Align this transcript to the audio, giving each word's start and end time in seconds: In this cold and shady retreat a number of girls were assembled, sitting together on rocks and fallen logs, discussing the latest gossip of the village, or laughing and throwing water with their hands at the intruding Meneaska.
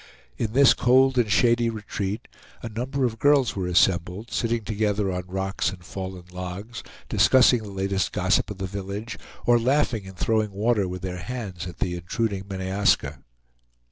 In 0.35 0.53
this 0.53 0.73
cold 0.73 1.19
and 1.19 1.31
shady 1.31 1.69
retreat 1.69 2.27
a 2.63 2.69
number 2.69 3.05
of 3.05 3.19
girls 3.19 3.55
were 3.55 3.67
assembled, 3.67 4.31
sitting 4.31 4.63
together 4.63 5.11
on 5.11 5.27
rocks 5.27 5.69
and 5.69 5.85
fallen 5.85 6.23
logs, 6.31 6.81
discussing 7.07 7.61
the 7.61 7.69
latest 7.69 8.11
gossip 8.11 8.49
of 8.49 8.57
the 8.57 8.65
village, 8.65 9.19
or 9.45 9.59
laughing 9.59 10.07
and 10.07 10.17
throwing 10.17 10.53
water 10.53 10.87
with 10.87 11.03
their 11.03 11.19
hands 11.19 11.67
at 11.67 11.77
the 11.77 11.93
intruding 11.95 12.45
Meneaska. 12.49 13.21